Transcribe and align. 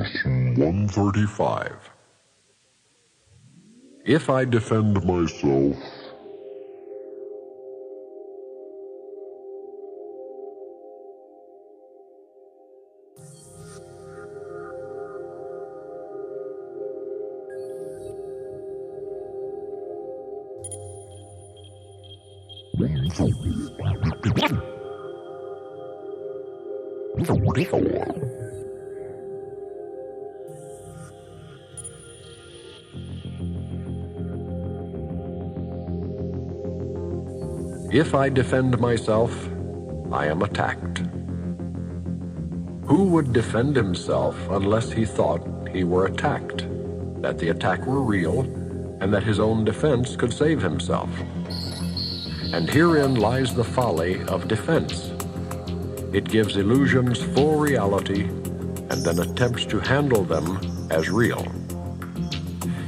Lesson 0.00 0.54
135 0.54 1.90
If 4.06 4.30
I 4.30 4.46
defend 4.46 5.04
myself, 5.04 5.76
If 37.92 38.14
I 38.14 38.28
defend 38.28 38.78
myself, 38.78 39.32
I 40.12 40.26
am 40.26 40.42
attacked. 40.42 40.98
Who 42.86 43.08
would 43.08 43.32
defend 43.32 43.74
himself 43.74 44.36
unless 44.48 44.92
he 44.92 45.04
thought 45.04 45.68
he 45.72 45.82
were 45.82 46.06
attacked, 46.06 46.68
that 47.20 47.40
the 47.40 47.48
attack 47.48 47.84
were 47.86 48.00
real, 48.00 48.42
and 49.00 49.12
that 49.12 49.24
his 49.24 49.40
own 49.40 49.64
defense 49.64 50.14
could 50.14 50.32
save 50.32 50.62
himself? 50.62 51.10
And 52.52 52.70
herein 52.70 53.16
lies 53.16 53.56
the 53.56 53.64
folly 53.64 54.22
of 54.26 54.46
defense. 54.46 55.10
It 56.12 56.28
gives 56.28 56.56
illusions 56.56 57.20
full 57.20 57.58
reality 57.58 58.22
and 58.22 59.04
then 59.04 59.18
attempts 59.18 59.66
to 59.66 59.80
handle 59.80 60.22
them 60.22 60.60
as 60.92 61.10
real. 61.10 61.44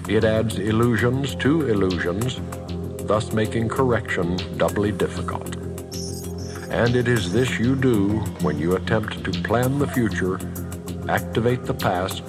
It 0.09 0.22
adds 0.22 0.61
illusions 0.61 1.34
to 1.37 1.66
illusions 1.66 2.41
thus 3.06 3.33
making 3.33 3.69
correction 3.69 4.36
doubly 4.56 4.92
difficult. 4.92 5.56
And 6.70 6.97
it 6.97 7.09
is 7.09 7.33
this 7.33 7.59
you 7.59 7.77
do 7.77 8.20
when 8.41 8.59
you 8.59 8.77
attempt 8.77 9.25
to 9.25 9.31
plan 9.42 9.78
the 9.78 9.86
future, 9.86 10.39
activate 11.09 11.64
the 11.64 11.75
past, 11.75 12.22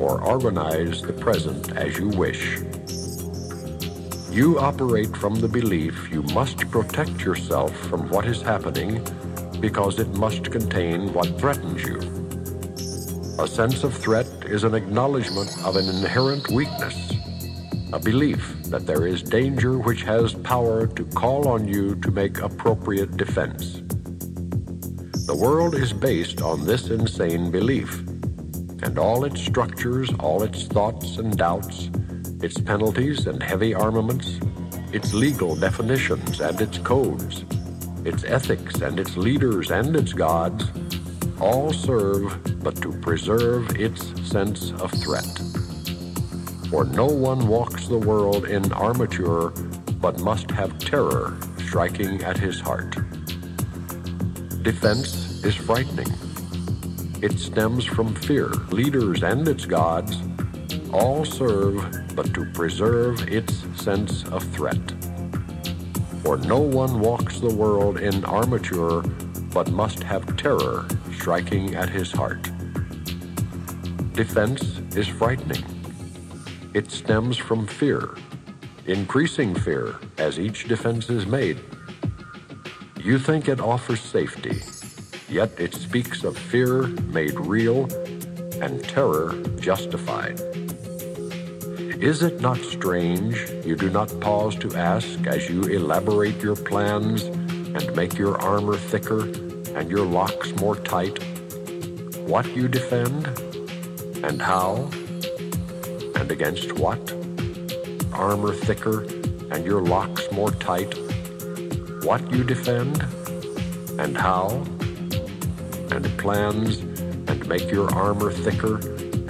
or 0.00 0.22
organize 0.22 1.02
the 1.02 1.12
present 1.12 1.76
as 1.76 1.98
you 1.98 2.08
wish. 2.08 2.58
You 4.30 4.58
operate 4.58 5.16
from 5.16 5.34
the 5.36 5.48
belief 5.48 6.08
you 6.10 6.22
must 6.34 6.58
protect 6.70 7.20
yourself 7.22 7.76
from 7.88 8.08
what 8.08 8.26
is 8.26 8.42
happening 8.42 9.04
because 9.60 9.98
it 9.98 10.08
must 10.16 10.50
contain 10.50 11.12
what 11.12 11.38
threatens 11.38 11.82
you. 11.82 11.98
A 13.42 13.46
sense 13.46 13.84
of 13.84 13.94
threat 13.94 14.26
is 14.46 14.64
an 14.64 14.74
acknowledgement 14.74 15.50
of 15.64 15.76
an 15.76 15.88
inherent 15.88 16.48
weakness 16.50 17.17
a 17.92 17.98
belief 17.98 18.54
that 18.64 18.86
there 18.86 19.06
is 19.06 19.22
danger 19.22 19.78
which 19.78 20.02
has 20.02 20.34
power 20.34 20.86
to 20.86 21.04
call 21.06 21.48
on 21.48 21.66
you 21.66 21.94
to 21.96 22.10
make 22.10 22.38
appropriate 22.38 23.16
defense. 23.16 23.82
The 25.26 25.34
world 25.34 25.74
is 25.74 25.92
based 25.92 26.42
on 26.42 26.66
this 26.66 26.88
insane 26.90 27.50
belief, 27.50 28.00
and 28.82 28.98
all 28.98 29.24
its 29.24 29.40
structures, 29.40 30.10
all 30.20 30.42
its 30.42 30.66
thoughts 30.66 31.16
and 31.16 31.36
doubts, 31.36 31.90
its 32.42 32.60
penalties 32.60 33.26
and 33.26 33.42
heavy 33.42 33.74
armaments, 33.74 34.38
its 34.92 35.14
legal 35.14 35.56
definitions 35.56 36.40
and 36.40 36.60
its 36.60 36.78
codes, 36.78 37.44
its 38.04 38.24
ethics 38.24 38.80
and 38.82 39.00
its 39.00 39.16
leaders 39.16 39.70
and 39.70 39.96
its 39.96 40.12
gods, 40.12 40.66
all 41.40 41.72
serve 41.72 42.62
but 42.62 42.76
to 42.82 42.92
preserve 43.00 43.76
its 43.76 44.06
sense 44.28 44.72
of 44.72 44.90
threat 44.92 45.57
for 46.70 46.84
no 46.84 47.06
one 47.06 47.48
walks 47.48 47.88
the 47.88 47.98
world 47.98 48.44
in 48.44 48.72
armature, 48.72 49.50
but 50.00 50.20
must 50.20 50.50
have 50.50 50.78
terror 50.78 51.36
striking 51.66 52.22
at 52.22 52.36
his 52.36 52.60
heart. 52.60 52.96
Defense 54.62 55.42
is 55.44 55.54
frightening. 55.54 56.12
It 57.22 57.38
stems 57.38 57.84
from 57.84 58.14
fear. 58.14 58.48
Leaders 58.70 59.22
and 59.22 59.48
its 59.48 59.64
gods 59.64 60.18
all 60.92 61.24
serve 61.24 61.76
but 62.14 62.34
to 62.34 62.44
preserve 62.52 63.26
its 63.28 63.64
sense 63.74 64.24
of 64.28 64.42
threat. 64.52 64.92
For 66.22 66.36
no 66.36 66.58
one 66.58 67.00
walks 67.00 67.40
the 67.40 67.54
world 67.54 67.98
in 67.98 68.24
armature, 68.24 69.02
but 69.54 69.70
must 69.70 70.02
have 70.02 70.36
terror 70.36 70.86
striking 71.14 71.74
at 71.74 71.88
his 71.88 72.12
heart. 72.12 72.42
Defense 74.12 74.80
is 74.94 75.06
frightening. 75.06 75.77
It 76.78 76.92
stems 76.92 77.36
from 77.36 77.66
fear, 77.66 78.14
increasing 78.86 79.52
fear 79.52 79.96
as 80.16 80.38
each 80.38 80.68
defense 80.68 81.10
is 81.10 81.26
made. 81.26 81.58
You 83.02 83.18
think 83.18 83.48
it 83.48 83.58
offers 83.58 84.00
safety, 84.00 84.62
yet 85.28 85.50
it 85.58 85.74
speaks 85.74 86.22
of 86.22 86.38
fear 86.38 86.86
made 86.86 87.34
real 87.34 87.88
and 88.62 88.84
terror 88.84 89.34
justified. 89.58 90.38
Is 92.00 92.22
it 92.22 92.40
not 92.40 92.58
strange 92.58 93.50
you 93.66 93.74
do 93.74 93.90
not 93.90 94.20
pause 94.20 94.54
to 94.58 94.76
ask 94.76 95.26
as 95.26 95.50
you 95.50 95.62
elaborate 95.62 96.40
your 96.40 96.54
plans 96.54 97.24
and 97.24 97.96
make 97.96 98.16
your 98.16 98.40
armor 98.40 98.76
thicker 98.76 99.22
and 99.76 99.90
your 99.90 100.06
locks 100.06 100.52
more 100.60 100.76
tight 100.76 101.20
what 102.32 102.46
you 102.54 102.68
defend 102.68 103.26
and 104.22 104.40
how? 104.40 104.88
And 106.28 106.32
against 106.32 106.72
what? 106.74 107.00
Armor 108.12 108.52
thicker 108.52 109.02
and 109.50 109.64
your 109.64 109.80
locks 109.80 110.30
more 110.30 110.50
tight. 110.50 110.92
What 112.02 112.20
you 112.30 112.44
defend 112.44 113.00
and 113.98 114.14
how? 114.14 114.48
And 115.90 116.04
plans 116.18 116.80
and 117.30 117.48
make 117.48 117.70
your 117.70 117.90
armor 117.94 118.30
thicker 118.30 118.76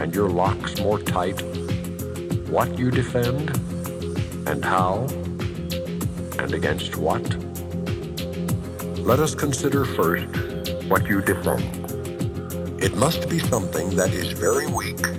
and 0.00 0.12
your 0.12 0.28
locks 0.28 0.80
more 0.80 0.98
tight. 0.98 1.40
What 2.48 2.76
you 2.76 2.90
defend 2.90 3.50
and 4.48 4.64
how? 4.64 5.06
And 6.40 6.52
against 6.52 6.96
what? 6.96 7.22
Let 8.98 9.20
us 9.20 9.36
consider 9.36 9.84
first 9.84 10.26
what 10.88 11.06
you 11.06 11.20
defend. 11.20 11.62
It 12.82 12.96
must 12.96 13.28
be 13.28 13.38
something 13.38 13.90
that 13.90 14.12
is 14.12 14.32
very 14.32 14.66
weak 14.66 15.17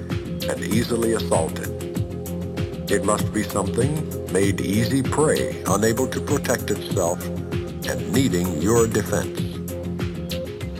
and 0.49 0.61
easily 0.73 1.13
assaulted. 1.13 1.69
It 2.91 3.05
must 3.05 3.31
be 3.31 3.43
something 3.43 3.93
made 4.33 4.61
easy 4.61 5.03
prey, 5.03 5.61
unable 5.67 6.07
to 6.07 6.19
protect 6.19 6.71
itself, 6.71 7.23
and 7.87 8.11
needing 8.11 8.59
your 8.59 8.88
defense. 8.88 9.39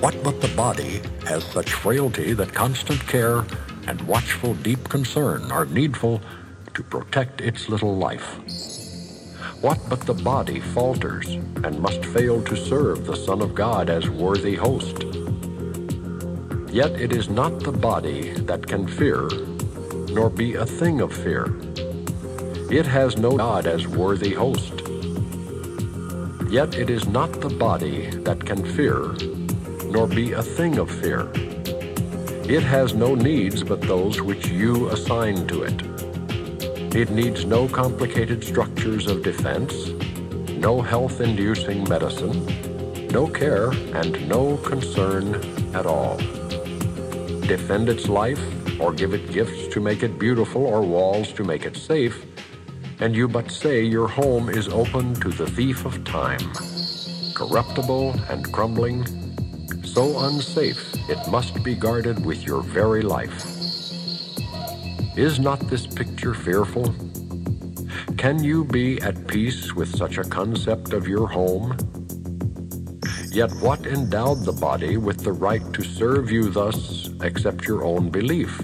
What 0.02 0.16
but 0.24 0.42
the 0.42 0.52
body 0.56 1.02
has 1.28 1.44
such 1.44 1.74
frailty 1.74 2.34
that 2.34 2.52
constant 2.52 3.00
care 3.08 3.46
and 3.86 4.02
watchful 4.08 4.56
deep 4.56 4.90
concern 4.90 5.52
are 5.52 5.66
needful 5.66 6.20
to 6.74 6.84
protect 6.84 7.42
its 7.42 7.70
little 7.70 7.96
life? 7.96 8.40
What 9.62 9.80
but 9.88 10.02
the 10.02 10.16
body 10.16 10.62
falters 10.62 11.28
and 11.28 11.80
must 11.80 12.04
fail 12.06 12.42
to 12.44 12.56
serve 12.56 13.06
the 13.06 13.16
Son 13.16 13.42
of 13.42 13.54
God 13.54 13.90
as 13.90 14.10
worthy 14.10 14.56
host? 14.56 15.04
Yet 16.72 16.92
it 17.00 17.12
is 17.12 17.30
not 17.30 17.60
the 17.60 17.72
body 17.72 18.34
that 18.46 18.66
can 18.66 18.88
fear 18.88 19.28
nor 20.12 20.30
be 20.30 20.56
a 20.56 20.66
thing 20.66 21.02
of 21.02 21.14
fear. 21.14 21.56
It 22.72 22.86
has 22.86 23.18
no 23.18 23.38
God 23.38 23.68
as 23.68 23.88
worthy 23.88 24.34
host. 24.34 24.74
Yet 26.50 26.76
it 26.76 26.90
is 26.90 27.08
not 27.08 27.42
the 27.42 27.50
body 27.50 28.10
that 28.24 28.46
can 28.46 28.64
fear, 28.76 29.14
nor 29.86 30.08
be 30.08 30.34
a 30.34 30.42
thing 30.42 30.78
of 30.78 30.90
fear. 30.90 31.30
It 32.50 32.64
has 32.64 32.94
no 32.94 33.14
needs 33.14 33.64
but 33.64 33.82
those 33.82 34.22
which 34.22 34.48
you 34.48 34.90
assign 34.90 35.48
to 35.48 35.64
it. 35.64 35.82
It 36.96 37.12
needs 37.12 37.46
no 37.46 37.68
complicated 37.68 38.44
structures 38.44 39.06
of 39.08 39.22
defense, 39.22 39.90
no 40.58 40.82
health-inducing 40.82 41.88
medicine, 41.88 42.46
no 43.10 43.28
care, 43.28 43.70
and 43.94 44.28
no 44.28 44.58
concern 44.58 45.36
at 45.76 45.86
all. 45.86 46.18
Defend 47.48 47.90
its 47.90 48.08
life 48.08 48.42
or 48.80 48.94
give 48.94 49.14
it 49.14 49.32
gifts 49.32 49.68
to 49.74 49.80
make 49.80 50.04
it 50.04 50.18
beautiful, 50.18 50.66
or 50.66 50.82
walls 50.82 51.32
to 51.34 51.44
make 51.44 51.66
it 51.66 51.76
safe, 51.76 52.26
and 53.00 53.16
you 53.16 53.28
but 53.28 53.52
say 53.52 53.84
your 53.84 54.08
home 54.08 54.50
is 54.50 54.68
open 54.70 55.14
to 55.16 55.30
the 55.30 55.48
thief 55.48 55.86
of 55.86 56.04
time, 56.04 56.40
corruptible 57.34 58.14
and 58.30 58.52
crumbling, 58.52 59.06
so 59.84 60.20
unsafe 60.20 60.94
it 61.10 61.20
must 61.32 61.64
be 61.64 61.76
guarded 61.76 62.26
with 62.26 62.44
your 62.44 62.62
very 62.62 63.02
life. 63.02 63.46
Is 65.18 65.40
not 65.40 65.60
this 65.70 65.88
picture 65.88 66.34
fearful? 66.34 66.94
Can 68.18 68.44
you 68.44 68.66
be 68.66 69.02
at 69.02 69.28
peace 69.28 69.74
with 69.74 69.96
such 69.96 70.18
a 70.18 70.24
concept 70.24 70.94
of 70.94 71.08
your 71.08 71.28
home? 71.28 71.78
Yet 73.32 73.52
what 73.62 73.86
endowed 73.86 74.44
the 74.44 74.58
body 74.60 74.98
with 74.98 75.24
the 75.24 75.32
right 75.32 75.62
to 75.74 75.84
serve 75.84 76.32
you 76.32 76.50
thus 76.50 76.99
except 77.22 77.68
your 77.68 77.84
own 77.84 78.10
belief? 78.10 78.60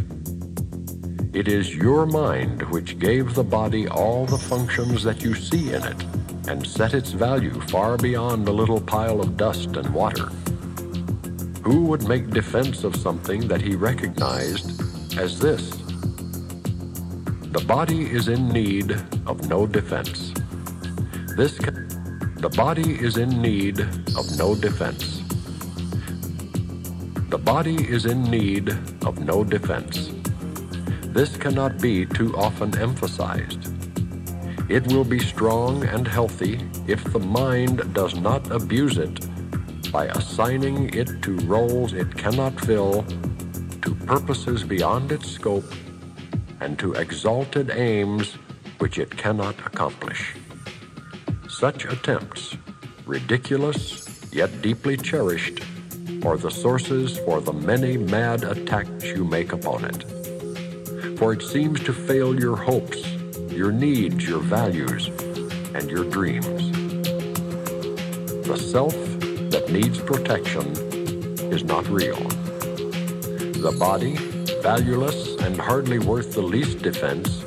It 1.33 1.47
is 1.47 1.75
your 1.75 2.05
mind 2.05 2.61
which 2.71 2.97
gave 2.97 3.33
the 3.33 3.43
body 3.43 3.87
all 3.87 4.25
the 4.25 4.37
functions 4.37 5.03
that 5.03 5.21
you 5.21 5.35
see 5.35 5.73
in 5.73 5.83
it 5.83 6.05
and 6.47 6.65
set 6.65 6.93
its 6.93 7.11
value 7.11 7.59
far 7.61 7.97
beyond 7.97 8.47
a 8.47 8.51
little 8.51 8.79
pile 8.79 9.19
of 9.19 9.35
dust 9.35 9.75
and 9.75 9.93
water. 9.93 10.27
Who 11.63 11.85
would 11.85 12.07
make 12.07 12.29
defense 12.29 12.83
of 12.83 12.95
something 12.95 13.47
that 13.47 13.61
he 13.61 13.75
recognized 13.75 14.81
as 15.17 15.39
this? 15.39 15.71
The 17.51 17.63
body 17.67 18.05
is 18.05 18.27
in 18.27 18.49
need 18.49 18.91
of 19.25 19.49
no 19.49 19.65
defense. 19.65 20.31
This 21.35 21.57
the 22.37 22.53
body 22.55 22.93
is 22.93 23.17
in 23.17 23.41
need 23.41 23.79
of 23.79 24.37
no 24.37 24.55
defense. 24.55 25.14
The 27.35 27.43
body 27.43 27.83
is 27.89 28.05
in 28.05 28.23
need 28.23 28.69
of 29.05 29.19
no 29.19 29.43
defense. 29.43 30.09
This 31.07 31.35
cannot 31.35 31.81
be 31.81 32.05
too 32.05 32.33
often 32.37 32.77
emphasized. 32.77 33.73
It 34.69 34.87
will 34.87 35.03
be 35.03 35.19
strong 35.19 35.83
and 35.83 36.07
healthy 36.07 36.61
if 36.87 37.03
the 37.11 37.19
mind 37.19 37.93
does 37.93 38.15
not 38.15 38.49
abuse 38.51 38.97
it 38.97 39.27
by 39.91 40.05
assigning 40.05 40.93
it 40.93 41.21
to 41.23 41.35
roles 41.39 41.91
it 41.91 42.15
cannot 42.15 42.57
fill, 42.61 43.03
to 43.81 43.93
purposes 44.05 44.63
beyond 44.63 45.11
its 45.11 45.29
scope, 45.29 45.69
and 46.61 46.79
to 46.79 46.93
exalted 46.93 47.69
aims 47.69 48.35
which 48.77 48.97
it 48.97 49.11
cannot 49.11 49.59
accomplish. 49.65 50.35
Such 51.49 51.83
attempts, 51.83 52.55
ridiculous 53.05 54.07
yet 54.31 54.61
deeply 54.61 54.95
cherished, 54.95 55.59
are 56.25 56.37
the 56.37 56.51
sources 56.51 57.17
for 57.19 57.41
the 57.41 57.53
many 57.53 57.97
mad 57.97 58.43
attacks 58.43 59.05
you 59.05 59.23
make 59.23 59.53
upon 59.53 59.85
it 59.85 60.03
for 61.17 61.31
it 61.31 61.41
seems 61.41 61.81
to 61.83 61.93
fail 61.93 62.37
your 62.37 62.55
hopes, 62.57 63.07
your 63.49 63.71
needs, 63.71 64.27
your 64.27 64.39
values, 64.39 65.07
and 65.73 65.89
your 65.89 66.03
dreams. 66.09 66.71
The 68.47 68.57
self 68.57 68.93
that 69.51 69.69
needs 69.71 69.99
protection 69.99 70.75
is 71.53 71.63
not 71.63 71.87
real. 71.87 72.21
The 73.65 73.75
body, 73.79 74.15
valueless 74.61 75.37
and 75.37 75.57
hardly 75.59 75.99
worth 75.99 76.33
the 76.33 76.41
least 76.41 76.79
defense, 76.79 77.43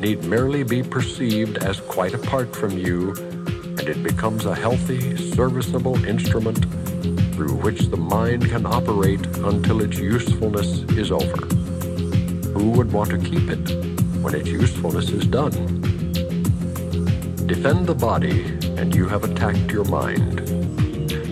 need 0.00 0.24
merely 0.24 0.62
be 0.62 0.82
perceived 0.82 1.58
as 1.58 1.80
quite 1.80 2.14
apart 2.14 2.56
from 2.56 2.78
you, 2.78 3.12
and 3.12 3.80
it 3.80 4.02
becomes 4.02 4.46
a 4.46 4.54
healthy, 4.54 5.16
serviceable 5.32 6.02
instrument 6.06 6.64
through 7.34 7.54
which 7.54 7.80
the 7.90 7.96
mind 7.96 8.48
can 8.48 8.64
operate 8.64 9.26
until 9.38 9.80
its 9.80 9.98
usefulness 9.98 10.82
is 10.96 11.10
over. 11.10 11.46
Who 12.54 12.70
would 12.70 12.92
want 12.92 13.10
to 13.10 13.18
keep 13.18 13.50
it 13.50 13.68
when 14.22 14.36
its 14.36 14.48
usefulness 14.48 15.10
is 15.10 15.26
done? 15.26 15.50
Defend 17.48 17.88
the 17.88 17.94
body, 17.94 18.44
and 18.78 18.94
you 18.94 19.08
have 19.08 19.24
attacked 19.24 19.72
your 19.72 19.84
mind. 19.84 20.46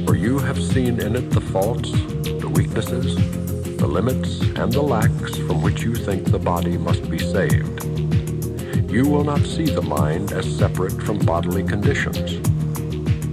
For 0.05 0.17
you 0.17 0.41
have 0.41 0.61
seen 0.61 1.01
in 1.01 1.15
it 1.15 1.31
the 1.31 1.41
faults, 1.41 1.93
the 1.93 2.51
weaknesses, 2.53 3.15
the 3.77 3.87
limits, 3.87 4.41
and 4.41 4.73
the 4.73 4.83
lacks 4.83 5.37
from 5.37 5.63
which 5.63 5.83
you 5.83 5.95
think 5.95 6.25
the 6.25 6.39
body 6.39 6.77
must 6.77 7.09
be 7.09 7.19
saved. 7.19 7.85
You 8.91 9.09
will 9.09 9.25
not 9.25 9.41
see 9.47 9.67
the 9.67 9.83
mind 9.83 10.33
as 10.33 10.59
separate 10.59 11.01
from 11.05 11.19
bodily 11.21 11.63
conditions 11.63 12.52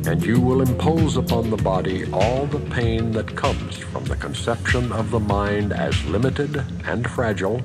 and 0.09 0.25
you 0.25 0.41
will 0.41 0.63
impose 0.63 1.17
upon 1.17 1.51
the 1.51 1.57
body 1.57 2.11
all 2.11 2.47
the 2.47 2.59
pain 2.71 3.11
that 3.11 3.35
comes 3.35 3.77
from 3.77 4.03
the 4.05 4.15
conception 4.15 4.91
of 4.91 5.11
the 5.11 5.19
mind 5.19 5.71
as 5.71 6.03
limited 6.05 6.65
and 6.85 7.07
fragile 7.07 7.61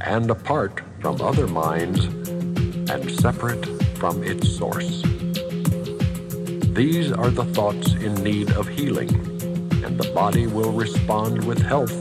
and 0.00 0.28
apart 0.28 0.80
from 1.00 1.20
other 1.22 1.46
minds 1.46 2.06
and 2.90 3.08
separate 3.20 3.64
from 3.96 4.24
its 4.24 4.50
source. 4.50 5.02
These 6.74 7.12
are 7.12 7.30
the 7.30 7.48
thoughts 7.54 7.92
in 7.92 8.12
need 8.24 8.50
of 8.54 8.66
healing, 8.66 9.14
and 9.84 9.96
the 9.96 10.10
body 10.12 10.48
will 10.48 10.72
respond 10.72 11.44
with 11.44 11.62
health 11.62 11.94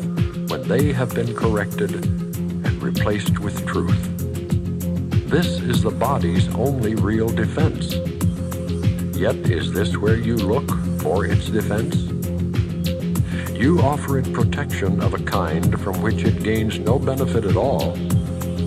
when 0.49 0.67
they 0.67 0.91
have 0.91 1.13
been 1.13 1.35
corrected 1.35 1.93
and 1.93 2.81
replaced 2.81 3.37
with 3.37 3.63
truth. 3.67 4.03
This 5.29 5.59
is 5.59 5.83
the 5.83 5.91
body's 5.91 6.47
only 6.55 6.95
real 6.95 7.29
defense. 7.29 8.16
Yet 9.17 9.49
is 9.49 9.73
this 9.73 9.97
where 9.97 10.15
you 10.15 10.35
look 10.35 10.69
for 11.01 11.25
its 11.25 11.47
defense? 11.47 11.95
You 13.51 13.79
offer 13.81 14.19
it 14.19 14.31
protection 14.31 15.01
of 15.01 15.15
a 15.15 15.23
kind 15.23 15.81
from 15.81 16.03
which 16.03 16.23
it 16.23 16.43
gains 16.43 16.77
no 16.77 16.99
benefit 16.99 17.43
at 17.43 17.57
all, 17.57 17.97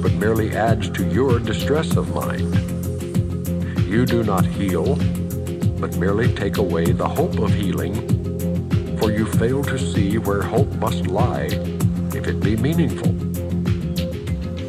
but 0.02 0.12
merely 0.14 0.56
adds 0.56 0.90
to 0.90 1.08
your 1.08 1.38
distress 1.38 1.96
of 1.96 2.12
mind. 2.12 2.52
You 3.88 4.04
do 4.04 4.24
not 4.24 4.44
heal, 4.44 4.96
but 5.78 5.96
merely 5.98 6.34
take 6.34 6.56
away 6.56 6.90
the 6.90 7.08
hope 7.08 7.38
of 7.38 7.54
healing, 7.54 7.94
for 8.98 9.12
you 9.12 9.26
fail 9.26 9.62
to 9.62 9.78
see 9.78 10.18
where 10.18 10.42
hope 10.42 10.72
must 10.78 11.06
lie 11.06 11.48
if 12.12 12.26
it 12.26 12.40
be 12.40 12.56
meaningful. 12.56 13.14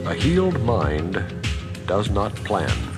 A 0.08 0.14
healed 0.14 0.62
mind 0.62 1.26
does 1.88 2.12
not 2.12 2.36
plan. 2.36 2.91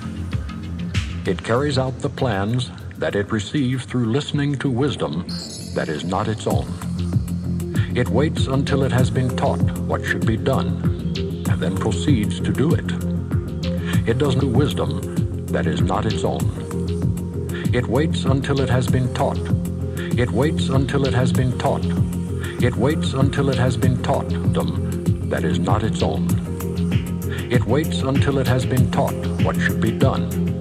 It 1.26 1.42
carries 1.42 1.78
out 1.78 1.98
the 2.00 2.10
plans 2.10 2.70
that 2.98 3.16
it 3.16 3.32
receives 3.32 3.86
through 3.86 4.12
listening 4.12 4.56
to 4.56 4.68
wisdom 4.68 5.24
that 5.74 5.88
is 5.88 6.04
not 6.04 6.28
its 6.28 6.46
own. 6.46 6.68
It 7.96 8.10
waits 8.10 8.46
until 8.46 8.82
it 8.82 8.92
has 8.92 9.08
been 9.08 9.34
taught 9.34 9.62
what 9.88 10.04
should 10.04 10.26
be 10.26 10.36
done, 10.36 10.82
and 11.48 11.62
then 11.62 11.78
proceeds 11.78 12.40
to 12.40 12.52
do 12.52 12.74
it. 12.74 12.84
It 14.06 14.18
does 14.18 14.36
not 14.36 14.44
wisdom 14.44 15.46
that 15.46 15.66
is 15.66 15.80
not 15.80 16.04
its 16.04 16.24
own. 16.24 16.44
It 17.72 17.86
waits 17.86 18.26
until 18.26 18.60
it 18.60 18.68
has 18.68 18.86
been 18.86 19.12
taught. 19.14 19.38
It 20.18 20.30
waits 20.30 20.68
until 20.68 21.06
it 21.06 21.14
has 21.14 21.32
been 21.32 21.56
taught. 21.58 21.86
It 22.62 22.76
waits 22.76 23.14
until 23.14 23.48
it 23.48 23.56
has 23.56 23.78
been 23.78 24.02
taught 24.02 24.28
them 24.28 25.28
that 25.30 25.42
is 25.42 25.58
not 25.58 25.84
its 25.84 26.02
own. 26.02 26.28
It 27.50 27.64
waits 27.64 28.02
until 28.02 28.38
it 28.38 28.46
has 28.46 28.66
been 28.66 28.90
taught 28.90 29.14
what 29.42 29.56
should 29.58 29.80
be 29.80 29.90
done, 29.90 30.53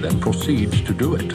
then 0.00 0.20
proceeds 0.20 0.80
to 0.82 0.92
do 0.92 1.14
it. 1.14 1.32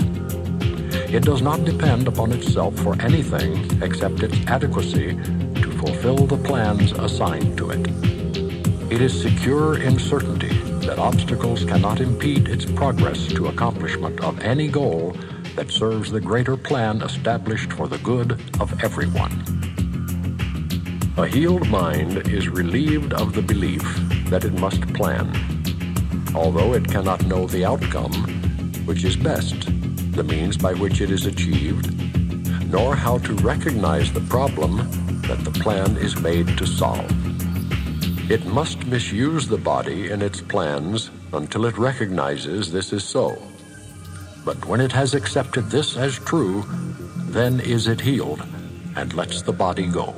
It 1.14 1.24
does 1.24 1.42
not 1.42 1.64
depend 1.64 2.08
upon 2.08 2.32
itself 2.32 2.76
for 2.80 3.00
anything 3.02 3.82
except 3.82 4.24
its 4.24 4.36
adequacy 4.48 5.16
to 5.16 5.72
fulfill 5.78 6.28
the 6.28 6.38
plans 6.38 6.92
assigned 6.92 7.58
to 7.58 7.70
it. 7.70 7.88
It 8.92 9.02
is 9.02 9.22
secure 9.22 9.78
in 9.80 9.98
certainty 9.98 10.56
that 10.86 11.00
obstacles 11.00 11.64
cannot 11.64 12.02
impede 12.02 12.48
its 12.48 12.66
progress 12.66 13.28
to 13.28 13.48
accomplishment 13.48 14.20
of 14.22 14.40
any 14.42 14.68
goal 14.68 15.16
that 15.56 15.72
serves 15.72 16.12
the 16.12 16.22
greater 16.22 16.58
plan 16.58 17.02
established 17.02 17.72
for 17.74 17.88
the 17.88 17.98
good 18.00 18.34
of 18.60 18.84
everyone. 18.84 19.32
A 21.18 21.26
healed 21.26 21.70
mind 21.70 22.28
is 22.28 22.50
relieved 22.50 23.14
of 23.14 23.34
the 23.34 23.42
belief 23.42 23.84
that 24.30 24.44
it 24.44 24.54
must 24.60 24.82
plan, 24.94 25.32
although 26.36 26.74
it 26.74 26.88
cannot 26.88 27.26
know 27.26 27.48
the 27.48 27.64
outcome, 27.64 28.35
which 28.86 29.04
is 29.04 29.16
best 29.16 29.66
the 30.16 30.24
means 30.24 30.56
by 30.56 30.74
which 30.74 31.02
it 31.02 31.12
is 31.12 31.26
achieved, 31.26 31.92
nor 32.72 32.96
how 32.96 33.18
to 33.18 33.34
recognize 33.36 34.14
the 34.14 34.22
problem 34.22 34.78
that 35.28 35.44
the 35.44 35.52
plan 35.60 35.98
is 35.98 36.20
made 36.22 36.48
to 36.58 36.66
solve. 36.66 37.12
It 38.32 38.46
must 38.46 38.88
misuse 38.88 39.48
the 39.48 39.58
body 39.58 40.10
in 40.10 40.22
its 40.22 40.42
plans 40.42 41.12
until 41.34 41.66
it 41.66 41.78
recognizes 41.78 42.72
this 42.72 42.94
is 42.94 43.04
so. 43.04 43.38
But 44.46 44.66
when 44.66 44.80
it 44.80 44.92
has 44.94 45.14
accepted 45.14 45.70
this 45.70 45.98
as 45.98 46.18
true, 46.20 46.64
then 47.28 47.60
is 47.60 47.88
it 47.88 48.00
healed 48.00 48.42
and 48.96 49.14
lets 49.14 49.42
the 49.42 49.52
body 49.52 49.88
go. 49.88 50.16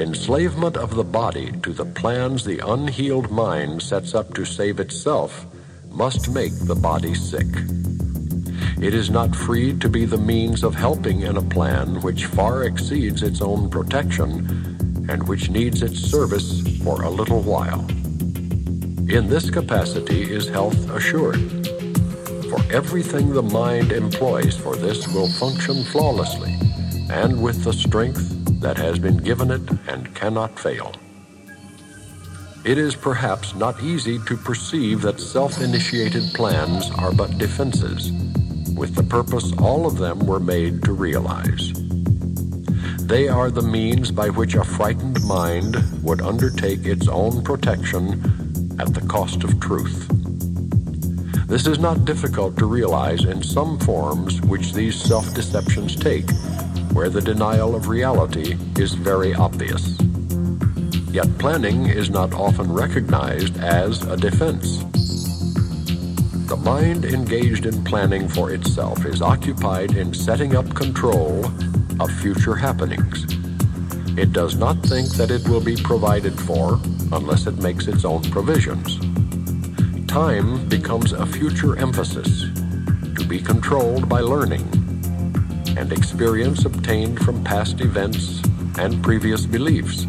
Enslavement 0.00 0.76
of 0.76 0.94
the 0.94 1.04
body 1.04 1.52
to 1.62 1.72
the 1.72 1.84
plans 1.84 2.44
the 2.44 2.58
unhealed 2.66 3.30
mind 3.30 3.82
sets 3.82 4.14
up 4.14 4.34
to 4.34 4.44
save 4.44 4.80
itself 4.80 5.46
must 5.90 6.30
make 6.30 6.52
the 6.66 6.74
body 6.74 7.14
sick. 7.14 7.46
It 8.80 8.94
is 8.94 9.10
not 9.10 9.34
free 9.34 9.76
to 9.78 9.88
be 9.88 10.04
the 10.04 10.18
means 10.18 10.62
of 10.62 10.74
helping 10.74 11.22
in 11.22 11.36
a 11.36 11.42
plan 11.42 12.00
which 12.00 12.26
far 12.26 12.64
exceeds 12.64 13.22
its 13.22 13.42
own 13.42 13.68
protection 13.68 15.06
and 15.08 15.26
which 15.26 15.50
needs 15.50 15.82
its 15.82 15.98
service 15.98 16.62
for 16.84 17.02
a 17.02 17.10
little 17.10 17.40
while. 17.40 17.80
In 19.10 19.26
this 19.26 19.50
capacity 19.50 20.30
is 20.32 20.48
health 20.48 20.90
assured, 20.90 21.40
for 22.50 22.60
everything 22.70 23.32
the 23.32 23.42
mind 23.42 23.90
employs 23.90 24.56
for 24.56 24.76
this 24.76 25.08
will 25.08 25.28
function 25.28 25.82
flawlessly 25.84 26.54
and 27.10 27.42
with 27.42 27.64
the 27.64 27.72
strength 27.72 28.60
that 28.60 28.76
has 28.76 28.98
been 28.98 29.16
given 29.16 29.50
it 29.50 29.62
and 29.88 30.14
cannot 30.14 30.58
fail. 30.58 30.92
It 32.68 32.76
is 32.76 32.94
perhaps 32.94 33.54
not 33.54 33.82
easy 33.82 34.18
to 34.26 34.36
perceive 34.36 35.00
that 35.00 35.20
self 35.20 35.58
initiated 35.62 36.34
plans 36.34 36.90
are 36.98 37.14
but 37.14 37.38
defenses 37.38 38.12
with 38.76 38.94
the 38.94 39.04
purpose 39.04 39.54
all 39.56 39.86
of 39.86 39.96
them 39.96 40.18
were 40.26 40.38
made 40.38 40.82
to 40.82 40.92
realize. 40.92 41.72
they 43.08 43.26
are 43.26 43.50
the 43.50 43.62
means 43.62 44.10
by 44.10 44.28
which 44.28 44.54
a 44.54 44.62
frightened 44.62 45.18
mind 45.24 45.76
would 46.02 46.20
undertake 46.20 46.84
its 46.84 47.08
own 47.08 47.42
protection 47.42 48.06
at 48.78 48.92
the 48.92 49.06
cost 49.08 49.44
of 49.44 49.58
truth. 49.60 50.06
This 51.48 51.66
is 51.66 51.78
not 51.78 52.04
difficult 52.04 52.58
to 52.58 52.66
realize 52.66 53.24
in 53.24 53.42
some 53.42 53.78
forms 53.78 54.42
which 54.42 54.74
these 54.74 55.02
self 55.02 55.32
deceptions 55.32 55.96
take, 55.96 56.30
where 56.92 57.08
the 57.08 57.22
denial 57.22 57.74
of 57.74 57.88
reality 57.88 58.58
is 58.76 58.92
very 58.92 59.32
obvious. 59.32 60.07
Yet 61.10 61.38
planning 61.38 61.86
is 61.86 62.10
not 62.10 62.34
often 62.34 62.70
recognized 62.70 63.56
as 63.58 64.02
a 64.02 64.16
defense. 64.16 64.84
The 66.48 66.60
mind 66.62 67.06
engaged 67.06 67.64
in 67.64 67.82
planning 67.84 68.28
for 68.28 68.52
itself 68.52 69.06
is 69.06 69.22
occupied 69.22 69.96
in 69.96 70.12
setting 70.12 70.54
up 70.54 70.74
control 70.74 71.46
of 71.98 72.10
future 72.20 72.54
happenings. 72.54 73.24
It 74.18 74.32
does 74.34 74.56
not 74.56 74.82
think 74.82 75.08
that 75.12 75.30
it 75.30 75.48
will 75.48 75.62
be 75.62 75.76
provided 75.76 76.38
for 76.38 76.78
unless 77.12 77.46
it 77.46 77.56
makes 77.56 77.86
its 77.86 78.04
own 78.04 78.22
provisions. 78.30 78.98
Time 80.06 80.68
becomes 80.68 81.12
a 81.12 81.24
future 81.24 81.78
emphasis 81.78 82.42
to 83.16 83.24
be 83.26 83.40
controlled 83.40 84.08
by 84.08 84.20
learning 84.20 84.66
and 85.78 85.90
experience 85.90 86.66
obtained 86.66 87.18
from 87.20 87.42
past 87.44 87.80
events 87.80 88.42
and 88.78 89.02
previous 89.02 89.46
beliefs. 89.46 90.06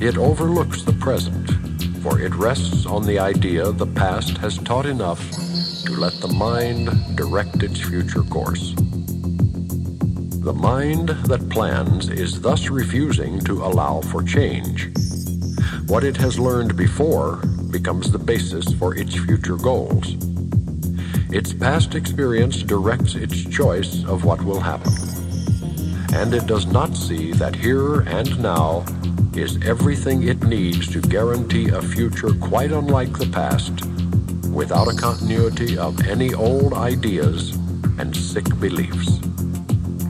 It 0.00 0.16
overlooks 0.16 0.82
the 0.82 0.94
present, 0.94 1.50
for 2.02 2.18
it 2.18 2.34
rests 2.34 2.86
on 2.86 3.04
the 3.04 3.18
idea 3.18 3.70
the 3.70 3.86
past 3.86 4.38
has 4.38 4.56
taught 4.56 4.86
enough 4.86 5.20
to 5.84 5.92
let 5.92 6.14
the 6.14 6.34
mind 6.38 6.88
direct 7.16 7.62
its 7.62 7.78
future 7.82 8.22
course. 8.22 8.72
The 10.40 10.54
mind 10.56 11.10
that 11.26 11.50
plans 11.50 12.08
is 12.08 12.40
thus 12.40 12.70
refusing 12.70 13.40
to 13.40 13.62
allow 13.62 14.00
for 14.00 14.22
change. 14.22 14.88
What 15.86 16.02
it 16.02 16.16
has 16.16 16.38
learned 16.38 16.78
before 16.78 17.36
becomes 17.70 18.10
the 18.10 18.18
basis 18.18 18.72
for 18.72 18.96
its 18.96 19.14
future 19.14 19.56
goals. 19.56 20.16
Its 21.30 21.52
past 21.52 21.94
experience 21.94 22.62
directs 22.62 23.16
its 23.16 23.44
choice 23.44 24.02
of 24.06 24.24
what 24.24 24.42
will 24.42 24.60
happen. 24.60 24.94
And 26.14 26.32
it 26.32 26.46
does 26.46 26.64
not 26.64 26.96
see 26.96 27.32
that 27.32 27.54
here 27.54 28.00
and 28.00 28.40
now 28.40 28.86
is 29.40 29.58
everything 29.64 30.28
it 30.28 30.42
needs 30.44 30.86
to 30.86 31.00
guarantee 31.00 31.68
a 31.70 31.80
future 31.80 32.34
quite 32.40 32.72
unlike 32.72 33.16
the 33.16 33.26
past, 33.32 33.72
without 34.50 34.86
a 34.86 34.94
continuity 34.94 35.78
of 35.78 36.06
any 36.06 36.34
old 36.34 36.74
ideas 36.74 37.56
and 37.98 38.14
sick 38.14 38.44
beliefs. 38.60 39.08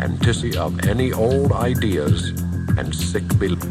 Antici 0.03 0.57
of 0.57 0.85
any 0.89 1.13
old 1.13 1.53
ideas 1.53 2.31
and 2.77 2.93
sick 2.93 3.27
beliefs, 3.39 3.67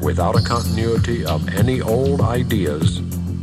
without 0.00 0.36
a 0.36 0.42
continuity 0.42 1.24
of 1.24 1.48
any 1.56 1.80
old 1.80 2.20
ideas 2.20 2.98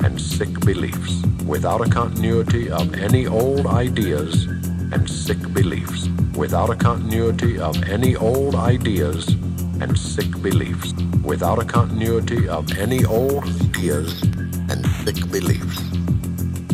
and 0.05 0.21
sick 0.21 0.53
beliefs, 0.61 1.21
without 1.45 1.85
a 1.85 1.89
continuity 1.89 2.69
of 2.69 2.93
any 2.93 3.27
old 3.27 3.67
ideas 3.67 4.45
and 4.93 5.09
sick 5.09 5.41
beliefs, 5.53 6.07
without 6.37 6.69
a 6.69 6.75
continuity 6.75 7.59
of 7.59 7.75
any 7.89 8.15
old 8.15 8.55
ideas 8.55 9.35
and 9.81 9.97
sick 9.97 10.31
beliefs, 10.41 10.93
without 11.23 11.59
a 11.59 11.65
continuity 11.65 12.47
of 12.47 12.77
any 12.77 13.05
old 13.05 13.43
ideas 13.43 14.21
and 14.69 14.85
sick 15.03 15.29
beliefs. 15.31 15.81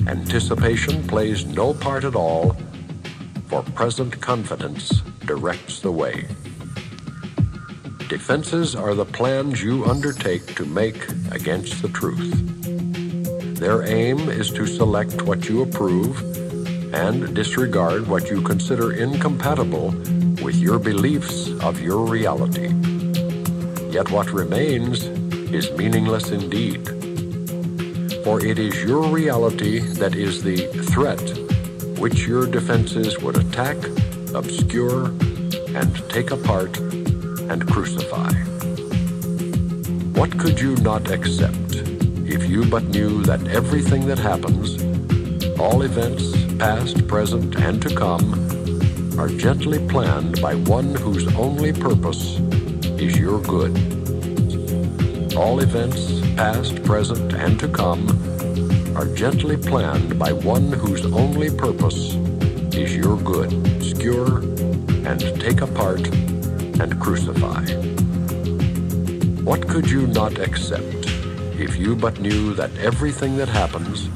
Anticipation 0.08 1.06
plays 1.08 1.46
no 1.46 1.74
part 1.74 2.04
at 2.04 2.16
all, 2.16 2.56
for 3.48 3.62
present 3.62 4.20
confidence 4.22 5.02
directs 5.26 5.80
the 5.80 5.92
way. 5.92 6.26
Defenses 8.10 8.76
are 8.76 8.94
the 8.94 9.06
plans 9.06 9.64
you 9.64 9.86
undertake 9.86 10.56
to 10.56 10.66
make 10.66 11.08
against 11.32 11.82
the 11.82 11.90
truth. 11.90 12.32
Their 13.58 13.84
aim 13.84 14.30
is 14.30 14.52
to 14.52 14.68
select 14.68 15.22
what 15.22 15.48
you 15.48 15.62
approve 15.62 16.22
and 16.94 17.34
disregard 17.34 18.08
what 18.08 18.30
you 18.30 18.42
consider 18.42 18.92
incompatible 18.94 19.92
with 20.44 20.56
your 20.56 20.80
beliefs 20.80 21.50
of 21.62 21.80
your 21.80 22.06
reality. 22.06 22.74
Yet 23.94 24.10
what 24.10 24.32
remains 24.32 25.04
is 25.54 25.72
meaningless 25.74 26.32
indeed. 26.32 26.84
For 28.24 28.44
it 28.44 28.58
is 28.58 28.84
your 28.84 29.04
reality 29.04 29.82
that 30.02 30.16
is 30.16 30.42
the 30.42 30.66
threat 30.92 31.22
which 32.00 32.26
your 32.26 32.48
defenses 32.48 33.20
would 33.20 33.38
attack, 33.38 33.78
obscure, 34.34 35.10
and 35.78 36.10
take 36.10 36.32
apart 36.32 36.76
and 36.80 37.68
crucify. 37.72 38.34
What 40.20 40.40
could 40.40 40.60
you 40.60 40.76
not 40.78 41.12
accept 41.12 41.76
if 42.26 42.50
you 42.50 42.66
but 42.66 42.86
knew 42.86 43.22
that 43.22 43.48
everything 43.50 44.08
that 44.08 44.18
happens, 44.18 44.82
all 45.60 45.84
events, 45.84 46.36
past, 46.56 47.08
present, 47.08 47.58
and 47.58 47.80
to 47.84 47.96
come, 47.96 49.20
are 49.20 49.30
gently 49.30 49.88
planned 49.88 50.42
by 50.42 50.56
one 50.56 50.96
whose 50.96 51.28
only 51.36 51.72
purpose 51.72 52.40
is 53.00 53.18
your 53.18 53.42
good. 53.42 53.74
All 55.36 55.60
events, 55.60 56.22
past, 56.36 56.84
present, 56.84 57.34
and 57.34 57.60
to 57.60 57.68
come, 57.68 58.08
are 58.96 59.08
gently 59.16 59.58
planned 59.58 60.20
by 60.20 60.32
one 60.32 60.72
whose 60.72 61.06
only 61.08 61.50
purpose 61.50 62.14
is 62.76 62.96
your 62.96 63.18
good. 63.18 63.52
Obscure 63.54 64.40
and 65.08 65.20
take 65.42 65.62
apart 65.62 66.08
and 66.08 67.00
crucify. 67.02 67.64
What 69.44 69.68
could 69.68 69.90
you 69.90 70.08
not 70.08 70.40
accept 70.40 71.08
if 71.60 71.76
you 71.76 71.96
but 71.96 72.20
knew 72.20 72.54
that 72.54 72.76
everything 72.78 73.38
that 73.38 73.50
happens, 73.50 74.10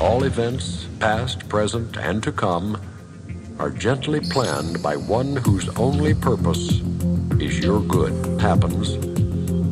all 0.00 0.24
events, 0.24 0.86
past, 1.00 1.48
present, 1.48 1.96
and 1.96 2.22
to 2.22 2.32
come, 2.32 2.80
are 3.58 3.70
gently 3.70 4.20
planned 4.20 4.82
by 4.82 4.96
one 4.96 5.36
whose 5.36 5.68
only 5.76 6.14
purpose 6.14 6.80
is 7.40 7.58
your 7.58 7.80
good 7.80 8.40
happens, 8.40 8.96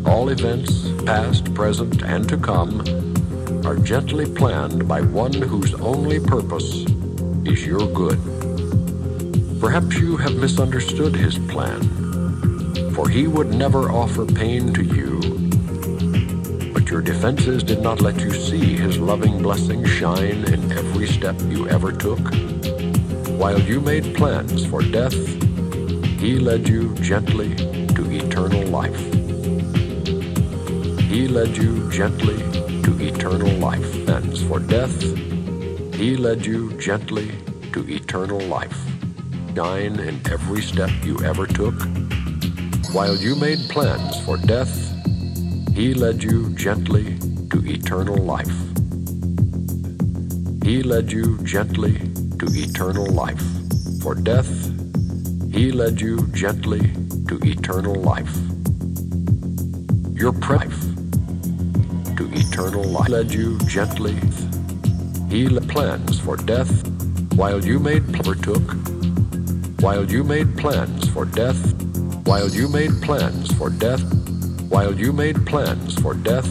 all 0.06 0.28
events, 0.28 0.90
past, 1.02 1.52
present, 1.54 2.02
and 2.02 2.28
to 2.28 2.36
come, 2.36 2.80
are 3.64 3.76
gently 3.76 4.26
planned 4.26 4.88
by 4.88 5.00
one 5.00 5.32
whose 5.32 5.74
only 5.74 6.18
purpose 6.18 6.84
is 7.44 7.64
your 7.64 7.86
good. 7.92 8.18
Perhaps 9.60 9.96
you 9.98 10.16
have 10.16 10.34
misunderstood 10.36 11.14
his 11.14 11.38
plan, 11.38 11.80
for 12.94 13.08
he 13.08 13.26
would 13.26 13.54
never 13.54 13.90
offer 13.90 14.26
pain 14.26 14.72
to 14.74 14.82
you. 14.82 15.20
But 16.72 16.90
your 16.90 17.02
defenses 17.02 17.62
did 17.62 17.80
not 17.80 18.00
let 18.00 18.18
you 18.20 18.32
see 18.32 18.76
his 18.76 18.98
loving 18.98 19.42
blessing 19.42 19.84
shine 19.84 20.44
in 20.52 20.72
every 20.72 21.06
step 21.06 21.40
you 21.42 21.68
ever 21.68 21.92
took. 21.92 22.20
While 23.38 23.60
you 23.60 23.80
made 23.80 24.14
plans 24.14 24.66
for 24.66 24.82
death, 24.82 25.41
he 26.22 26.38
led 26.38 26.68
you 26.68 26.94
gently 27.02 27.52
to 27.96 28.08
eternal 28.08 28.64
life. 28.68 28.96
He 31.10 31.26
led 31.26 31.56
you 31.56 31.90
gently 31.90 32.38
to 32.84 32.96
eternal 33.00 33.50
life. 33.58 34.08
And 34.08 34.38
for 34.46 34.60
death, 34.60 35.02
he 35.96 36.16
led 36.16 36.46
you 36.46 36.78
gently 36.78 37.32
to 37.72 37.80
eternal 37.90 38.38
life. 38.42 38.78
Shine 39.56 39.98
in 39.98 40.20
every 40.30 40.62
step 40.62 40.90
you 41.02 41.18
ever 41.24 41.44
took. 41.44 41.74
While 42.92 43.16
you 43.16 43.34
made 43.34 43.68
plans 43.68 44.24
for 44.24 44.36
death, 44.36 44.72
he 45.74 45.92
led 45.92 46.22
you 46.22 46.54
gently 46.54 47.18
to 47.50 47.66
eternal 47.66 48.22
life. 48.22 48.54
He 50.62 50.84
led 50.84 51.10
you 51.10 51.38
gently 51.38 51.98
to 52.38 52.46
eternal 52.48 53.06
life. 53.06 53.42
For 54.02 54.14
death, 54.14 54.61
he 55.62 55.70
led 55.70 56.00
you 56.00 56.26
gently 56.32 56.80
to 57.28 57.38
eternal 57.44 57.94
life. 57.94 58.34
Your 60.12 60.32
life 60.32 60.80
to 62.16 62.28
eternal 62.32 62.82
life 62.82 63.08
led 63.08 63.30
you 63.30 63.60
gently. 63.60 64.16
He 65.30 65.46
led 65.46 65.68
plans 65.68 66.18
for 66.18 66.36
death 66.36 66.72
while 67.36 67.64
you 67.64 67.78
made 67.78 68.12
took. 68.34 68.74
While 69.80 70.04
you 70.10 70.24
made 70.24 70.58
plans 70.58 71.08
for 71.10 71.26
death, 71.26 71.62
while 72.26 72.48
you 72.48 72.66
made 72.66 73.00
plans 73.00 73.54
for 73.54 73.70
death, 73.70 74.02
while 74.68 74.92
you 74.92 75.12
made 75.12 75.46
plans 75.46 75.94
for 76.00 76.14
death, 76.14 76.50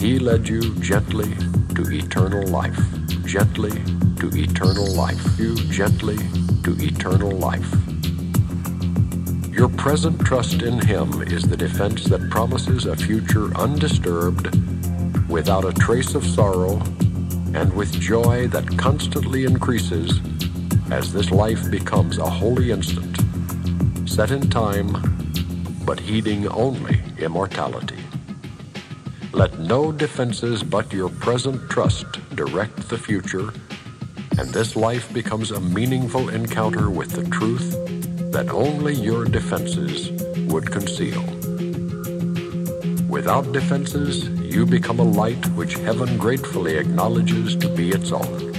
he 0.00 0.18
led 0.18 0.48
you 0.48 0.74
gently 0.80 1.32
to 1.76 1.82
eternal 1.92 2.44
life, 2.48 2.80
gently 3.24 3.84
to 4.18 4.28
eternal 4.34 4.92
life, 4.96 5.38
you 5.38 5.54
gently 5.70 6.18
to 6.64 6.74
eternal 6.80 7.30
life. 7.30 7.89
Your 9.60 9.68
present 9.68 10.18
trust 10.24 10.62
in 10.62 10.78
Him 10.78 11.20
is 11.20 11.42
the 11.42 11.54
defense 11.54 12.04
that 12.04 12.30
promises 12.30 12.86
a 12.86 12.96
future 12.96 13.54
undisturbed, 13.58 14.48
without 15.28 15.66
a 15.66 15.72
trace 15.74 16.14
of 16.14 16.24
sorrow, 16.24 16.80
and 17.52 17.70
with 17.74 17.92
joy 17.92 18.48
that 18.48 18.78
constantly 18.78 19.44
increases 19.44 20.18
as 20.90 21.12
this 21.12 21.30
life 21.30 21.70
becomes 21.70 22.16
a 22.16 22.24
holy 22.24 22.70
instant, 22.70 23.18
set 24.08 24.30
in 24.30 24.48
time, 24.48 24.96
but 25.84 26.00
heeding 26.00 26.48
only 26.48 27.02
immortality. 27.18 28.02
Let 29.34 29.58
no 29.58 29.92
defenses 29.92 30.62
but 30.62 30.90
your 30.90 31.10
present 31.10 31.68
trust 31.68 32.06
direct 32.34 32.88
the 32.88 32.96
future, 32.96 33.52
and 34.38 34.48
this 34.54 34.74
life 34.74 35.12
becomes 35.12 35.50
a 35.50 35.60
meaningful 35.60 36.30
encounter 36.30 36.88
with 36.88 37.10
the 37.10 37.28
truth 37.28 37.89
that 38.30 38.48
only 38.50 38.94
your 38.94 39.24
defenses 39.24 40.10
would 40.52 40.70
conceal. 40.70 41.20
Without 43.08 43.52
defenses, 43.52 44.28
you 44.38 44.64
become 44.64 45.00
a 45.00 45.10
light 45.20 45.44
which 45.56 45.74
heaven 45.74 46.16
gratefully 46.16 46.76
acknowledges 46.76 47.56
to 47.56 47.68
be 47.68 47.90
its 47.90 48.12
own. 48.12 48.54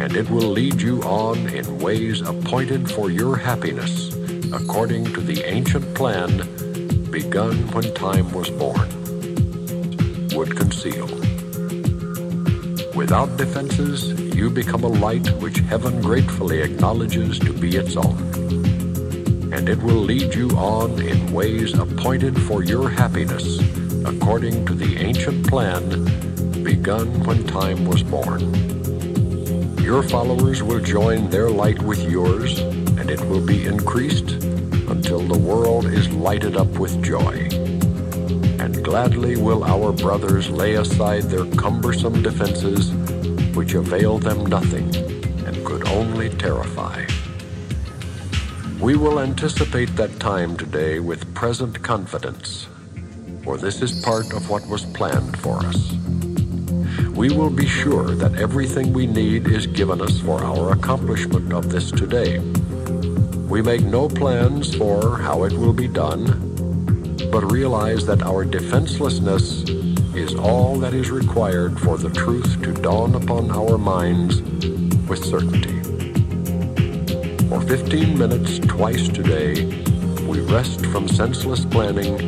And 0.00 0.16
it 0.16 0.30
will 0.30 0.48
lead 0.48 0.80
you 0.80 1.02
on 1.02 1.48
in 1.48 1.78
ways 1.80 2.20
appointed 2.20 2.88
for 2.88 3.10
your 3.10 3.36
happiness, 3.36 4.14
according 4.52 5.12
to 5.14 5.20
the 5.20 5.42
ancient 5.44 5.92
plan 5.96 6.30
begun 7.10 7.56
when 7.72 7.92
time 7.94 8.30
was 8.32 8.48
born. 8.48 8.88
Would 10.36 10.56
conceal. 10.56 11.08
Without 12.94 13.36
defenses, 13.36 14.12
you 14.36 14.50
become 14.50 14.84
a 14.84 14.88
light 14.88 15.28
which 15.42 15.58
heaven 15.58 16.00
gratefully 16.00 16.62
acknowledges 16.62 17.40
to 17.40 17.52
be 17.52 17.76
its 17.76 17.96
own 17.96 18.31
and 19.52 19.68
it 19.68 19.80
will 19.82 20.00
lead 20.00 20.34
you 20.34 20.48
on 20.50 21.00
in 21.00 21.32
ways 21.32 21.78
appointed 21.78 22.40
for 22.42 22.64
your 22.64 22.88
happiness, 22.88 23.60
according 24.06 24.64
to 24.66 24.74
the 24.74 24.96
ancient 24.96 25.46
plan 25.46 25.84
begun 26.62 27.22
when 27.24 27.46
time 27.46 27.84
was 27.84 28.02
born. 28.02 28.40
Your 29.82 30.02
followers 30.02 30.62
will 30.62 30.80
join 30.80 31.28
their 31.28 31.50
light 31.50 31.80
with 31.82 32.02
yours, 32.10 32.60
and 32.60 33.10
it 33.10 33.20
will 33.26 33.44
be 33.44 33.66
increased 33.66 34.30
until 34.88 35.20
the 35.20 35.38
world 35.38 35.84
is 35.86 36.08
lighted 36.10 36.56
up 36.56 36.68
with 36.78 37.02
joy. 37.02 37.48
And 38.58 38.82
gladly 38.82 39.36
will 39.36 39.64
our 39.64 39.92
brothers 39.92 40.48
lay 40.48 40.74
aside 40.74 41.24
their 41.24 41.44
cumbersome 41.56 42.22
defenses, 42.22 42.92
which 43.54 43.74
avail 43.74 44.18
them 44.18 44.46
nothing 44.46 44.94
and 45.46 45.66
could 45.66 45.86
only 45.88 46.30
terrify. 46.30 47.04
We 48.82 48.96
will 48.96 49.20
anticipate 49.20 49.94
that 49.94 50.18
time 50.18 50.56
today 50.56 50.98
with 50.98 51.32
present 51.36 51.80
confidence, 51.84 52.66
for 53.44 53.56
this 53.56 53.80
is 53.80 54.04
part 54.04 54.32
of 54.32 54.50
what 54.50 54.66
was 54.66 54.84
planned 54.86 55.38
for 55.38 55.58
us. 55.58 55.92
We 57.14 57.30
will 57.30 57.48
be 57.48 57.68
sure 57.68 58.10
that 58.16 58.34
everything 58.34 58.92
we 58.92 59.06
need 59.06 59.46
is 59.46 59.68
given 59.68 60.00
us 60.00 60.18
for 60.18 60.42
our 60.42 60.72
accomplishment 60.72 61.52
of 61.52 61.70
this 61.70 61.92
today. 61.92 62.40
We 63.48 63.62
make 63.62 63.82
no 63.82 64.08
plans 64.08 64.74
for 64.74 65.16
how 65.16 65.44
it 65.44 65.52
will 65.52 65.74
be 65.74 65.86
done, 65.86 66.26
but 67.30 67.52
realize 67.52 68.04
that 68.06 68.24
our 68.24 68.44
defenselessness 68.44 69.62
is 70.16 70.34
all 70.34 70.76
that 70.80 70.92
is 70.92 71.08
required 71.08 71.78
for 71.78 71.98
the 71.98 72.10
truth 72.10 72.60
to 72.64 72.72
dawn 72.72 73.14
upon 73.14 73.52
our 73.52 73.78
minds 73.78 74.42
with 75.08 75.24
certainty. 75.24 75.81
For 77.72 77.78
15 77.78 78.18
minutes 78.18 78.58
twice 78.58 79.08
today, 79.08 79.64
we 80.26 80.40
rest 80.40 80.84
from 80.84 81.08
senseless 81.08 81.64
planning 81.64 82.20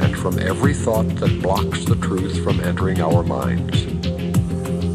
and 0.00 0.16
from 0.16 0.38
every 0.38 0.72
thought 0.72 1.08
that 1.16 1.42
blocks 1.42 1.84
the 1.84 1.96
truth 1.96 2.44
from 2.44 2.60
entering 2.60 3.00
our 3.00 3.24
minds. 3.24 3.86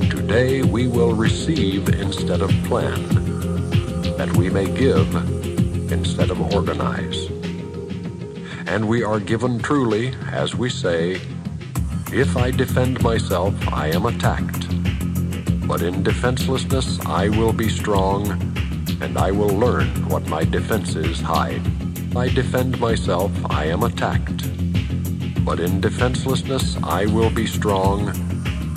Today 0.10 0.62
we 0.62 0.88
will 0.88 1.14
receive 1.14 1.90
instead 1.90 2.42
of 2.42 2.50
plan, 2.64 3.10
that 4.16 4.34
we 4.38 4.50
may 4.50 4.74
give 4.74 5.14
instead 5.92 6.32
of 6.32 6.40
organize. 6.54 7.26
And 8.66 8.88
we 8.88 9.04
are 9.04 9.20
given 9.20 9.60
truly, 9.60 10.16
as 10.32 10.56
we 10.56 10.70
say, 10.70 11.20
if 12.14 12.38
I 12.38 12.52
defend 12.52 13.04
myself, 13.04 13.54
I 13.68 13.90
am 13.90 14.06
attacked. 14.06 14.66
But 15.68 15.82
in 15.82 16.04
defenselessness, 16.04 17.02
I 17.06 17.28
will 17.28 17.52
be 17.52 17.68
strong 17.68 18.53
and 19.02 19.18
I 19.18 19.32
will 19.32 19.56
learn 19.58 19.88
what 20.10 20.28
my 20.28 20.44
defenses 20.44 21.20
hide. 21.20 21.62
I 22.16 22.30
defend 22.30 22.80
myself, 22.80 23.32
I 23.50 23.66
am 23.66 23.84
attacked. 23.84 24.44
But 25.46 25.60
in 25.60 25.82
defenselessness, 25.82 26.78
I 26.84 27.06
will 27.08 27.30
be 27.30 27.48
strong, 27.48 28.10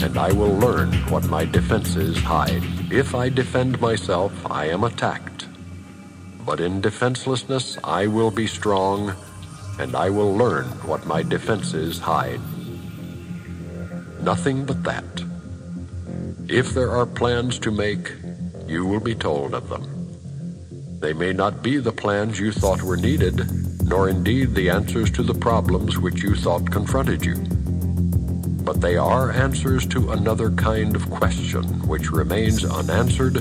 and 0.02 0.18
I 0.18 0.32
will 0.32 0.56
learn 0.58 0.92
what 1.10 1.24
my 1.26 1.44
defenses 1.44 2.18
hide. 2.18 2.62
If 2.90 3.14
I 3.14 3.28
defend 3.28 3.80
myself, 3.80 4.32
I 4.50 4.66
am 4.66 4.84
attacked. 4.84 5.46
But 6.44 6.60
in 6.60 6.80
defenselessness, 6.80 7.78
I 7.84 8.06
will 8.06 8.30
be 8.30 8.46
strong, 8.46 9.14
and 9.78 9.94
I 9.94 10.10
will 10.10 10.34
learn 10.34 10.66
what 10.86 11.06
my 11.06 11.22
defenses 11.22 11.98
hide. 11.98 12.40
Nothing 14.22 14.64
but 14.64 14.82
that. 14.84 15.04
If 16.48 16.74
there 16.74 16.90
are 16.90 17.06
plans 17.06 17.58
to 17.60 17.70
make, 17.70 18.12
you 18.66 18.84
will 18.86 19.00
be 19.00 19.14
told 19.14 19.54
of 19.54 19.68
them. 19.68 19.95
They 20.98 21.12
may 21.12 21.32
not 21.32 21.62
be 21.62 21.76
the 21.76 21.92
plans 21.92 22.40
you 22.40 22.52
thought 22.52 22.82
were 22.82 22.96
needed, 22.96 23.48
nor 23.86 24.08
indeed 24.08 24.54
the 24.54 24.70
answers 24.70 25.10
to 25.12 25.22
the 25.22 25.34
problems 25.34 25.98
which 25.98 26.22
you 26.22 26.34
thought 26.34 26.70
confronted 26.70 27.24
you. 27.24 27.36
But 28.64 28.80
they 28.80 28.96
are 28.96 29.30
answers 29.30 29.86
to 29.88 30.12
another 30.12 30.50
kind 30.50 30.96
of 30.96 31.10
question 31.10 31.64
which 31.86 32.10
remains 32.10 32.64
unanswered, 32.64 33.40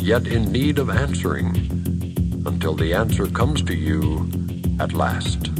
yet 0.00 0.26
in 0.26 0.50
need 0.50 0.78
of 0.78 0.90
answering, 0.90 1.54
until 2.46 2.74
the 2.74 2.94
answer 2.94 3.26
comes 3.26 3.62
to 3.62 3.74
you 3.74 4.28
at 4.80 4.92
last. 4.92 5.50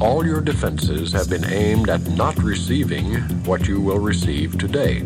All 0.00 0.24
your 0.24 0.40
defenses 0.40 1.12
have 1.12 1.28
been 1.28 1.44
aimed 1.44 1.88
at 1.88 2.06
not 2.10 2.36
receiving 2.38 3.14
what 3.44 3.66
you 3.66 3.80
will 3.80 3.98
receive 3.98 4.58
today. 4.58 5.02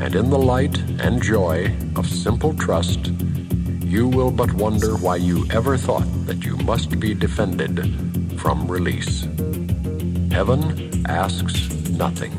And 0.00 0.14
in 0.14 0.30
the 0.30 0.38
light 0.38 0.78
and 1.00 1.22
joy 1.22 1.74
of 1.96 2.06
simple 2.06 2.54
trust, 2.54 3.06
you 3.82 4.08
will 4.08 4.30
but 4.30 4.52
wonder 4.52 4.96
why 4.96 5.16
you 5.16 5.46
ever 5.50 5.76
thought 5.76 6.06
that 6.26 6.44
you 6.44 6.56
must 6.58 7.00
be 7.00 7.14
defended 7.14 8.38
from 8.38 8.70
release. 8.70 9.22
Heaven 10.30 11.04
asks 11.06 11.70
nothing. 11.90 12.32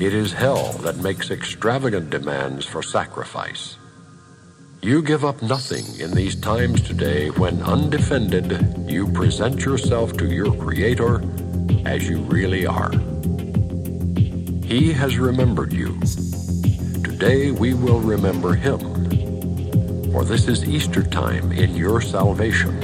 It 0.00 0.14
is 0.14 0.32
hell 0.32 0.72
that 0.78 0.96
makes 0.96 1.30
extravagant 1.30 2.10
demands 2.10 2.66
for 2.66 2.82
sacrifice. 2.82 3.76
You 4.82 5.02
give 5.02 5.24
up 5.26 5.42
nothing 5.42 5.84
in 6.00 6.12
these 6.12 6.34
times 6.34 6.80
today 6.80 7.28
when 7.30 7.62
undefended 7.62 8.90
you 8.90 9.06
present 9.12 9.64
yourself 9.64 10.16
to 10.16 10.26
your 10.26 10.52
Creator 10.56 11.22
as 11.84 12.08
you 12.08 12.18
really 12.22 12.66
are. 12.66 12.90
He 14.64 14.92
has 14.92 15.18
remembered 15.18 15.72
you. 15.72 16.00
Today 17.20 17.50
we 17.50 17.74
will 17.74 18.00
remember 18.00 18.54
Him 18.54 18.78
for 20.10 20.24
this 20.24 20.48
is 20.48 20.66
Easter 20.66 21.02
time 21.02 21.52
in 21.52 21.76
your 21.76 22.00
salvation, 22.00 22.78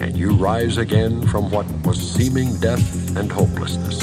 and 0.00 0.16
you 0.16 0.32
rise 0.32 0.78
again 0.78 1.26
from 1.28 1.50
what 1.50 1.66
was 1.84 2.00
seeming 2.00 2.56
death 2.56 3.14
and 3.18 3.30
hopelessness. 3.30 4.00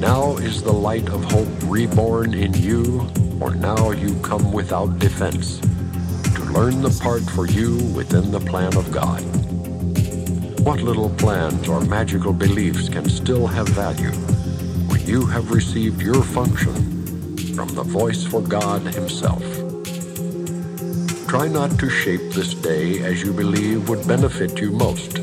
Now 0.00 0.38
is 0.38 0.60
the 0.60 0.72
light 0.72 1.08
of 1.08 1.22
hope 1.26 1.46
reborn 1.66 2.34
in 2.34 2.52
you, 2.54 3.08
or 3.40 3.54
now 3.54 3.92
you 3.92 4.18
come 4.22 4.52
without 4.52 4.98
defense 4.98 5.60
to 5.60 6.42
learn 6.46 6.82
the 6.82 6.98
part 7.00 7.22
for 7.22 7.46
you 7.46 7.76
within 7.94 8.32
the 8.32 8.40
plan 8.40 8.76
of 8.76 8.90
God. 8.90 9.22
What 10.66 10.80
little 10.80 11.10
plans 11.10 11.68
or 11.68 11.80
magical 11.82 12.32
beliefs 12.32 12.88
can 12.88 13.08
still 13.08 13.46
have 13.46 13.68
value 13.68 14.10
when 14.90 15.06
you 15.06 15.26
have 15.26 15.52
received 15.52 16.02
your 16.02 16.24
function 16.24 16.95
from 17.56 17.74
the 17.74 17.82
voice 17.82 18.22
for 18.22 18.42
God 18.42 18.82
Himself? 18.82 19.42
Try 21.26 21.48
not 21.48 21.78
to 21.78 21.88
shape 21.88 22.32
this 22.32 22.52
day 22.52 23.02
as 23.02 23.22
you 23.22 23.32
believe 23.32 23.88
would 23.88 24.06
benefit 24.06 24.60
you 24.60 24.70
most, 24.70 25.16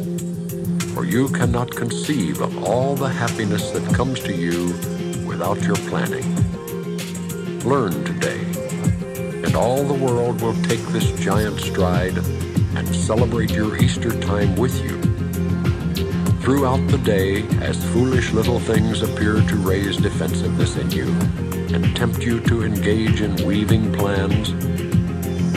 for 0.96 1.06
you 1.06 1.30
cannot 1.30 1.70
conceive 1.70 2.42
of 2.42 2.64
all 2.64 2.96
the 2.96 3.08
happiness 3.08 3.70
that 3.70 3.94
comes 3.94 4.20
to 4.22 4.34
you 4.34 4.74
without 5.28 5.62
your 5.62 5.76
planning. 5.92 6.26
Learn 7.60 8.04
today, 8.04 8.42
and 9.46 9.56
all 9.56 9.84
the 9.84 9.94
world 9.94 10.42
will 10.42 10.60
take 10.64 10.84
this 10.88 11.12
giant 11.20 11.60
stride 11.60 12.18
and 12.18 12.96
celebrate 12.96 13.52
your 13.52 13.78
Easter 13.78 14.20
time 14.22 14.56
with 14.56 14.76
you. 14.84 15.00
Throughout 16.42 16.86
the 16.88 16.98
day, 16.98 17.44
as 17.62 17.78
foolish 17.94 18.32
little 18.32 18.60
things 18.60 19.04
appear 19.04 19.36
to 19.36 19.56
raise 19.58 19.98
defensiveness 19.98 20.78
in 20.78 20.90
you 20.90 21.53
and 21.72 21.96
tempt 21.96 22.24
you 22.24 22.40
to 22.42 22.64
engage 22.64 23.22
in 23.22 23.36
weaving 23.46 23.94
plans, 23.94 24.54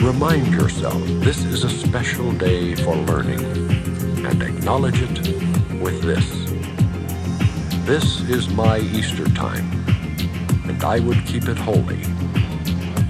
Remind 0.01 0.53
yourself 0.53 1.01
this 1.21 1.43
is 1.43 1.63
a 1.63 1.69
special 1.69 2.31
day 2.33 2.75
for 2.75 2.95
learning 2.95 3.43
and 4.25 4.43
acknowledge 4.43 5.01
it 5.01 5.81
with 5.81 6.01
this. 6.03 6.25
This 7.85 8.21
is 8.29 8.47
my 8.47 8.77
Easter 8.77 9.25
time, 9.29 9.69
and 10.65 10.81
I 10.83 10.99
would 10.99 11.25
keep 11.25 11.49
it 11.49 11.57
holy. 11.57 11.99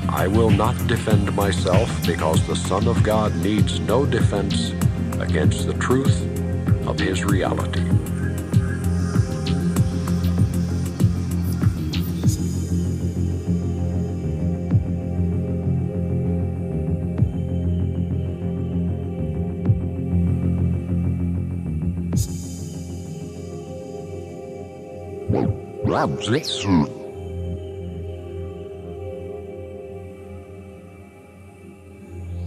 I 0.07 0.27
will 0.27 0.49
not 0.49 0.75
defend 0.87 1.35
myself 1.35 1.89
because 2.07 2.47
the 2.47 2.55
Son 2.55 2.87
of 2.87 3.03
God 3.03 3.35
needs 3.35 3.81
no 3.81 4.05
defense 4.05 4.71
against 5.19 5.67
the 5.67 5.73
truth 5.73 6.21
of 6.87 6.97
his 6.97 7.25
reality. 7.25 7.83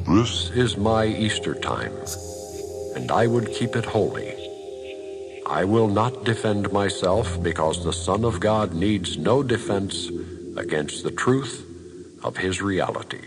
This 0.07 0.51
is 0.51 0.77
my 0.77 1.07
Easter 1.07 1.55
time, 1.55 1.93
and 2.95 3.11
I 3.11 3.27
would 3.27 3.51
keep 3.53 3.75
it 3.75 3.85
holy. 3.85 4.37
I 5.49 5.65
will 5.65 5.89
not 5.89 6.23
defend 6.23 6.71
myself 6.71 7.43
because 7.43 7.83
the 7.83 7.93
Son 7.93 8.25
of 8.25 8.39
God 8.39 8.73
needs 8.73 9.19
no 9.19 9.43
defense 9.43 10.09
against 10.57 11.03
the 11.03 11.11
truth 11.11 11.67
of 12.23 12.37
his 12.37 12.63
reality. 12.63 13.27